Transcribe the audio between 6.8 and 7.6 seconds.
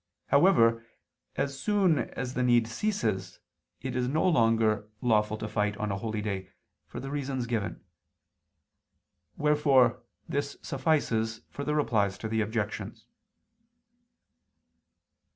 for the reasons